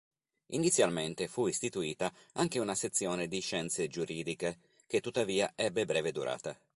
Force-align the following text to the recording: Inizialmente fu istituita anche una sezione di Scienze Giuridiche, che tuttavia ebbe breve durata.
Inizialmente 0.53 1.27
fu 1.27 1.45
istituita 1.45 2.11
anche 2.33 2.57
una 2.57 2.73
sezione 2.73 3.27
di 3.27 3.39
Scienze 3.39 3.87
Giuridiche, 3.87 4.57
che 4.87 4.99
tuttavia 4.99 5.53
ebbe 5.55 5.85
breve 5.85 6.11
durata. 6.11 6.59